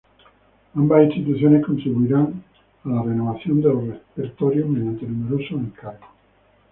[0.73, 2.43] Ambas instituciones contribuirían
[2.85, 6.09] a la renovación de los repertorios mediante numerosos encargos.